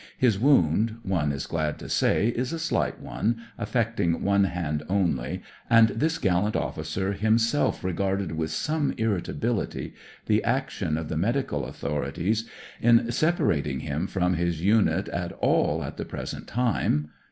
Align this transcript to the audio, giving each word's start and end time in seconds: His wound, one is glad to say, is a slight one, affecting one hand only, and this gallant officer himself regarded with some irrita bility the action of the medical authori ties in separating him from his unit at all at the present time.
His 0.17 0.39
wound, 0.39 0.97
one 1.03 1.31
is 1.31 1.45
glad 1.45 1.77
to 1.77 1.87
say, 1.87 2.29
is 2.29 2.51
a 2.51 2.57
slight 2.57 2.99
one, 2.99 3.39
affecting 3.59 4.23
one 4.23 4.45
hand 4.45 4.81
only, 4.89 5.43
and 5.69 5.89
this 5.89 6.17
gallant 6.17 6.55
officer 6.55 7.13
himself 7.13 7.83
regarded 7.83 8.31
with 8.31 8.49
some 8.49 8.93
irrita 8.93 9.31
bility 9.39 9.93
the 10.25 10.43
action 10.43 10.97
of 10.97 11.07
the 11.07 11.17
medical 11.17 11.61
authori 11.67 12.11
ties 12.15 12.45
in 12.81 13.11
separating 13.11 13.81
him 13.81 14.07
from 14.07 14.33
his 14.33 14.59
unit 14.63 15.07
at 15.09 15.33
all 15.33 15.83
at 15.83 15.97
the 15.97 16.05
present 16.05 16.47
time. 16.47 17.11